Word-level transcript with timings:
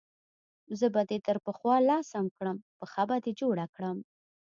زه 0.79 0.87
به 0.93 1.01
دې 1.09 1.17
تر 1.27 1.37
پخوا 1.45 1.75
لا 1.89 1.97
سم 2.11 2.25
کړم، 2.37 2.57
پښه 2.79 3.03
به 3.09 3.17
دې 3.23 3.31
جوړه 3.41 3.65
کړم. 3.75 3.97